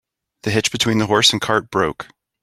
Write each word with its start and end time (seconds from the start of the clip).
The 0.41 0.49
hitch 0.49 0.71
between 0.71 0.97
the 0.97 1.05
horse 1.05 1.31
and 1.31 1.39
cart 1.39 1.69
broke. 1.69 2.07